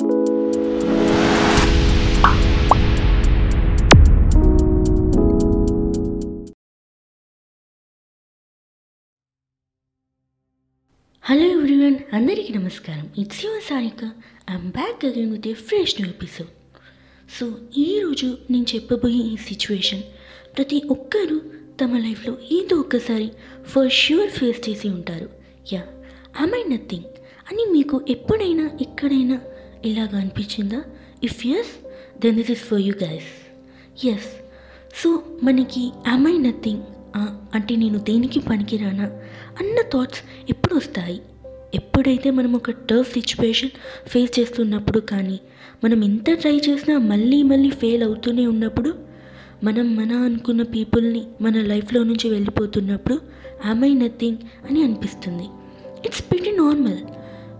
[0.00, 0.40] Hello everyone
[12.12, 13.10] అందరికీ నమస్కారం.
[13.18, 14.12] It's your Sarika
[14.50, 16.48] I'm back again with a fresh new episode
[17.38, 20.02] so ఈరోజు నేను చెప్పబోయే ఈ సిచ్యువేషన్
[20.56, 21.40] ప్రతి ఒక్కరూ
[21.80, 23.30] తమ లైఫ్లో ఏదో ఒక్కసారి
[23.64, 25.30] ఫర్ ష్యూర్ ఫేస్ చేసి ఉంటారు.
[25.72, 25.86] యా
[26.40, 27.04] ఐ ఐ నథింగ్
[27.52, 29.40] అని మీకు ఎప్పుడైనా ఎక్కడైనా
[29.84, 30.82] ఇలాగ అనిపించిందా?
[31.24, 31.72] If yes
[32.20, 33.30] then this is for you guys
[34.06, 34.30] yes
[35.02, 36.82] so మనకి ఆమ్ ఐ నథింగ్
[37.54, 39.04] అంటే నేను దేనికి పనికిరానా?
[39.60, 41.20] అన్న థాట్స్ ఎప్పుడు వస్తాయి?
[41.74, 43.70] ఎప్పుడైతే మనం ఒక టర్ఫ్ సిచ్యువేషన్
[44.06, 45.40] ఫేస్ చేస్తున్నప్పుడు కానీ
[45.84, 48.94] మనం ఎంత ట్రై చేసినా మళ్ళీ మళ్ళీ ఫెయిల్ అవుతూనే ఉన్నప్పుడు
[49.64, 53.20] మనం మన అనుకున్న పీపుల్ని మన లైఫ్లో నుంచి వెళ్ళిపోతున్నప్పుడు
[53.64, 54.36] ఆమ్ ఐ నథింగ్
[54.70, 55.46] అని అనిపిస్తుంది.
[56.06, 57.00] It's very normal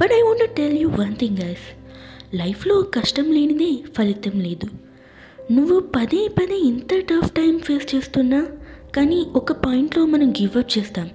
[0.00, 1.66] but I want tell you one thing guys
[2.34, 4.66] లైఫ్లో కష్టం లేనిదే ఫలితం లేదు.
[5.52, 8.40] నువ్వు పదే పదే ఇంత టఫ్ టైం ఫేస్ చేస్తున్నా
[8.96, 11.10] కానీ ఒక పాయింట్లో మనం గివ్ అప్ చేస్తాం.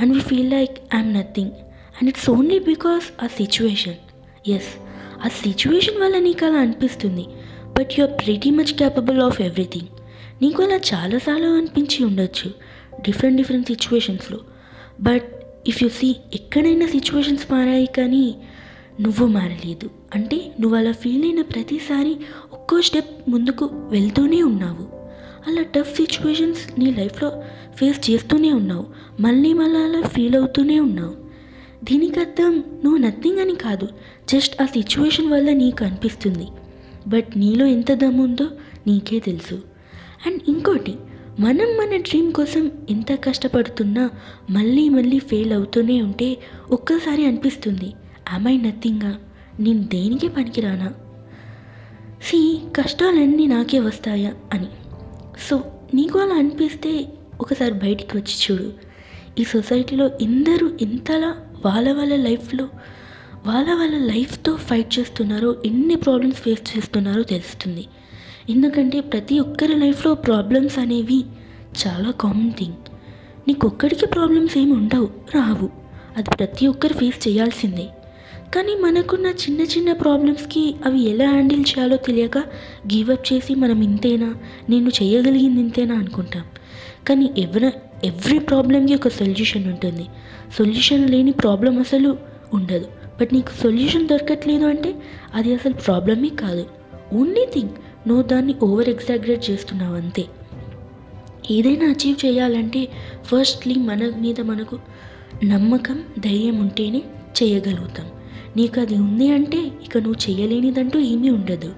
[0.00, 1.50] And we feel like I'm nothing
[1.96, 4.00] and it's only because ఆ సిచ్యువేషన్
[4.50, 4.70] ఎస్
[5.24, 7.24] ఆ సిచ్యువేషన్ వల్ల నీకు అలా అనిపిస్తుంది.
[7.78, 9.90] But you are pretty much capable of everything
[10.42, 12.48] నీకు అలా చాలాసార్లు అనిపించి ఉండొచ్చు
[13.00, 14.38] డిఫరెంట్ డిఫరెంట్ సిచ్యువేషన్స్లో
[15.00, 15.28] బట్
[15.66, 18.24] ఇఫ్ యు సీ ఎక్కడైనా సిచ్యువేషన్స్ మారాయి కానీ
[19.00, 19.90] నువ్వు మారలేదు.
[20.14, 22.16] అంటే నువ్వు అలా ఫీల్ అయిన ప్రతిసారి
[22.52, 24.98] ఒక్కో స్టెప్ ముందుకు వెళ్తూనే ఉన్నావు.
[25.50, 27.42] అలా టఫ్ సిచ్యువేషన్స్ నీ లైఫ్లో
[27.74, 28.86] ఫేస్ చేస్తూనే ఉన్నావు.
[29.20, 31.14] మళ్ళీ మళ్ళీ అలా ఫీల్ అవుతూనే ఉన్నావు.
[31.84, 33.88] దీనికి అర్థం నువ్వు నథింగ్ అని కాదు
[34.28, 36.48] జస్ట్ ఆ సిచ్యువేషన్ వల్ల నీకు అనిపిస్తుంది.
[37.08, 38.46] బట్ నీలో ఎంత దమ్ము ఉందో
[38.86, 39.62] నీకే తెలుసు.
[40.26, 40.94] అండ్ ఇంకోటి
[41.40, 44.10] మనం మన డ్రీమ్ కోసం ఎంత కష్టపడుతున్నా
[44.50, 46.38] మళ్ళీ మళ్ళీ ఫెయిల్ అవుతూనే ఉంటే
[46.70, 47.92] ఒక్కసారి అనిపిస్తుంది.
[48.48, 49.62] ఐ నథింగా ah?
[49.62, 50.94] నేను దేనికి పనికిరానా?
[52.22, 54.34] సి కష్టాలన్నీ నాకే వస్తాయా?
[54.54, 54.66] అని.
[55.48, 57.08] సో నీకు అలా అనిపిస్తే
[57.40, 58.72] ఒకసారి బయటికి వచ్చి చూడు.
[59.40, 61.34] ఈ సొసైటీలో ఎందరూ ఎంతలా
[61.66, 62.68] వాళ్ళ వాళ్ళ లైఫ్లో
[63.46, 67.86] వాళ్ళ వాళ్ళ లైఫ్తో ఫైట్ చేస్తున్నారో ఎన్ని ప్రాబ్లమ్స్ ఫేస్ చేస్తున్నారో తెలుస్తుంది.
[68.50, 71.24] ఎందుకంటే ప్రతి ఒక్కరి లైఫ్లో ప్రాబ్లమ్స్ అనేవి
[71.86, 72.74] చాలా కామన్ థింగ్.
[73.48, 75.70] నీకు ఒక్కడికి ప్రాబ్లమ్స్ ఏమి ఉండవు రావు.
[76.16, 77.88] అది ప్రతి ఒక్కరు ఫేస్ చేయాల్సిందే.
[78.54, 82.38] కానీ మనకున్న చిన్న చిన్న ప్రాబ్లమ్స్కి అవి ఎలా హ్యాండిల్ చేయాలో తెలియక
[82.94, 84.34] గివప్ చేసి మనం ఇంతేనా
[84.70, 86.42] నేను చేయగలిగింది ఇంతేనా అనుకుంటాం.
[87.08, 87.72] కానీ ఎవర
[88.04, 90.06] ఎవ్రీ ప్రాబ్లమ్కి ఒక సొల్యూషన్ ఉంటుంది.
[90.58, 92.18] సొల్యూషన్ లేని ప్రాబ్లం అసలు
[92.54, 92.88] ఉండదు.
[93.20, 94.94] బట్ నీకు సొల్యూషన్ దొరకట్లేదు అంటే
[95.34, 96.66] అది అసలు ప్రాబ్లమే కాదు.
[97.14, 97.68] ఓన్లీ థింగ్
[98.08, 100.24] నువ్వు దాన్ని ఓవర్ ఎగ్జాగ్రేట్ చేస్తున్నావు అంతే.
[101.50, 102.88] ఏదైనా అచీవ్ చేయాలంటే
[103.24, 104.78] ఫస్ట్లీ మన మీద మనకు
[105.44, 107.02] నమ్మకం ధైర్యం ఉంటేనే
[107.42, 108.06] చేయగలుగుతాం.
[108.58, 111.72] నీకు అది ఉంది అంటే ఇక నువ్వు చేయలేనిదంటూ ఏమీ ఉండదు.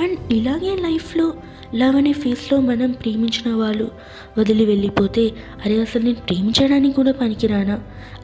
[0.00, 1.34] అండ్ ఇలాగే లైఫ్లో
[1.74, 3.90] లవ్ అనే ఫేస్లో మనం ప్రేమించిన వాళ్ళు
[4.38, 5.30] వదిలి వెళ్ళిపోతే
[5.64, 7.80] అరే అసలు నేను ప్రేమించడానికి కూడా పనికిరానా?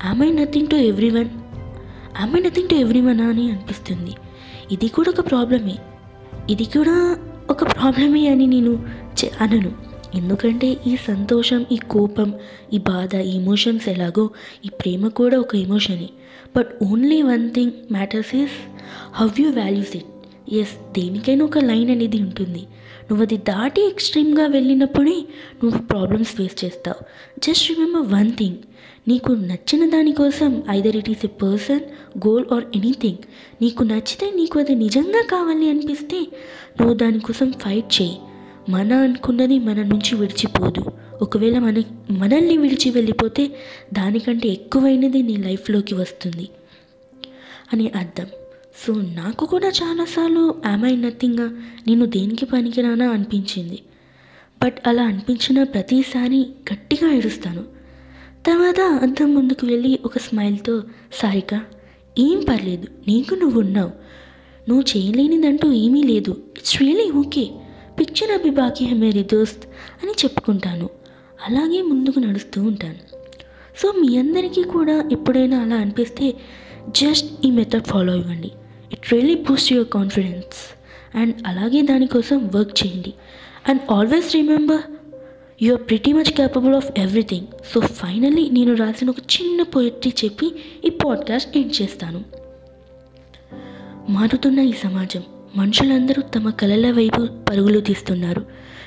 [0.09, 0.77] I nothing to
[1.11, 1.29] everyone
[2.21, 4.15] I nothing to everyone అని అనిపిస్తుంది.
[4.73, 5.79] ఇది కూడా ఒక ప్రాబ్లమే.
[6.51, 7.17] ఇది కూడా
[7.51, 8.87] ఒక ప్రాబ్లమే అని నేను
[9.25, 9.88] చె- అనను.
[10.15, 12.35] ఎందుకంటే ఈ సంతోషం ఈ కోపం
[12.73, 14.31] ఈ బాధ ఈ ఎమోషన్స్ ఎలాగో
[14.65, 16.09] ఈ ప్రేమ కూడా ఒక ఎమోషనే
[16.57, 18.57] but only one thing matters is
[19.15, 20.07] how you values it
[20.53, 22.67] yes దేనికైనా ఒక లైన్ అనేది ఉంటుంది.
[23.11, 25.17] నువ్వు అది దాటి ఎక్స్ట్రీమ్గా వెళ్ళినప్పుడే
[25.63, 27.05] నువ్వు ప్రాబ్లమ్స్ ఫేస్ చేస్తావు.
[27.39, 28.57] జస్ట్ రిమెంబర్ వన్ థింగ్
[29.09, 31.81] నీకు నచ్చిన దానికోసం either it is a person
[32.27, 33.19] goal or anything
[33.63, 36.21] నీకు నచ్చితే నీకు అది నిజంగా కావాలి అనిపిస్తే
[36.81, 38.17] నువ్వు దానికోసం ఫైట్ చేయి.
[38.69, 40.85] మన అనుకున్నది మన నుంచి విడిచిపోదు.
[41.23, 43.51] ఒకవేళ మన మనల్ని విడిచి వెళ్ళిపోతే
[43.95, 46.49] దానికంటే ఎక్కువైనది నీ లైఫ్లోకి వస్తుంది.
[47.73, 48.27] అని అర్థం.
[48.87, 50.55] సో నాకు కూడా చాలాసార్లు
[50.87, 51.47] ఐ నథింగ్గా
[51.87, 53.11] నేను దేనికి పనికిరానా?
[53.11, 53.83] అనిపించింది.
[54.63, 57.63] బట్ అలా అనిపించిన ప్రతిసారి గట్టిగా ఏడుస్తాను.
[58.47, 61.61] తర్వాత అద్దం ముందుకు వెళ్ళి ఒక స్మైల్తో సారిక
[62.19, 63.91] ఏం పర్లేదు నీకు నువ్వు ఉన్నావు.
[64.69, 66.31] నువ్వు చేయలేనిదంటూ ఏమీ లేదు.
[66.31, 67.51] ఇట్స్ రియలీ ఓకే
[68.01, 69.67] పిక్చర్ అభి బాకీ హే మేరీ దోస్త్
[70.03, 70.89] అని చెప్పుకుంటాను.
[71.49, 73.19] అలాగే ముందుకు నడుస్తూ ఉంటాను.
[73.79, 76.35] సో మీ అందరికీ కూడా ఎప్పుడైనా అలా అనిపిస్తే
[76.89, 78.51] జస్ట్ ఈ మెథడ్ ఫాలో ఇవ్వండి
[78.93, 80.79] it really boost your confidence.
[81.17, 83.15] And అలాగే దానికోసం వర్క్ చేయండి.
[83.69, 84.83] And always remember
[85.63, 87.47] you are pretty much capable of everything.
[87.75, 90.55] So finally నేను రాసిన ఒక చిన్న పోయిట్రీ చెప్పి
[90.85, 92.25] ఈ పాడ్కాస్ట్ ఎండ్ చేస్తాను.
[94.09, 95.23] మారుతున్న ఈ సమాజం
[95.57, 98.43] మనుషులందరూ తమ కలల వైపు పరుగులు తీస్తున్నారు.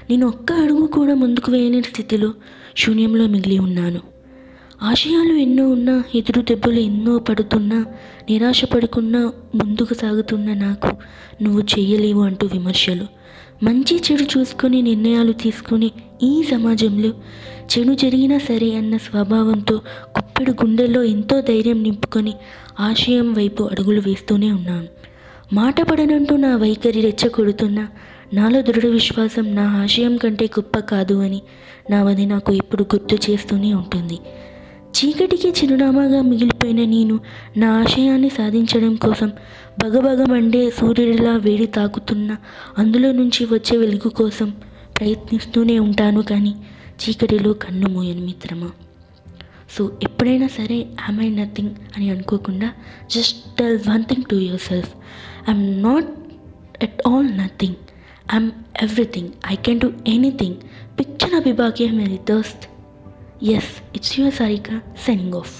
[0.09, 2.33] నేను ఒక్క అడుగు కూడా ముందుకు వేయలేని స్థితిలో
[2.77, 4.01] శూన్యంలో మిగిలి ఉన్నాను.
[4.83, 7.85] ఆశయాలు ఎన్నో ఉన్నా ఎదురు దెబ్బలు ఎన్నో పడుతున్నా
[8.29, 10.87] నిరాశ పడుకున్నా ముందుకు సాగుతున్న నాకు
[11.43, 13.05] నువ్వు చేయలేవు అంటూ విమర్శలు.
[13.63, 15.91] మంచి చెడు చూసుకొని నిర్ణయాలు తీసుకొని
[16.23, 17.13] ఈ సమాజంలో
[17.71, 19.77] చెడు జరిగినా సరే అన్న స్వభావంతో
[20.15, 22.33] కుప్పెడు గుండెల్లో ఎంతో ధైర్యం నింపుకొని
[22.79, 24.87] ఆశయం వైపు అడుగులు వేస్తూనే ఉన్నాను.
[25.53, 27.87] మాట పడనంటూ నా వైఖరి రెచ్చగొడుతున్నా
[28.33, 31.41] నాలో దృఢ విశ్వాసం నా ఆశయం కంటే గొప్ప కాదు అని
[31.89, 34.17] నా వది నాకు ఎప్పుడు గుర్తు చేస్తూనే ఉంటుంది.
[34.95, 37.19] చీకటికి చిరునామాగా మిగిలిపోయిన నేను
[37.57, 39.29] నా ఆశయాన్ని సాధించడం కోసం
[39.83, 42.37] భగభగమండే సూర్యుడిలా వేడి తాకుతున్న
[42.77, 44.49] అందులో నుంచి వచ్చే వెలుగు కోసం
[44.97, 46.55] ప్రయత్నిస్తూనే ఉంటాను కానీ
[47.01, 48.69] చీకటిలో కన్ను మూయను మిత్రమా?
[49.73, 50.77] సో ఎప్పుడైనా సరే
[51.09, 52.69] ఐమ్ ఐ నథింగ్ అని అనుకోకుండా
[53.07, 54.37] just tell one thing to
[54.67, 54.91] yourself
[55.47, 56.09] I'm not
[56.81, 57.77] at all nothing
[58.31, 58.49] I'm
[58.83, 60.57] everything I can do anything
[60.99, 62.65] picture అభిభాగ్య మేరీ దోస్త్
[63.51, 64.71] yes it's your Sarika
[65.05, 65.55] signing off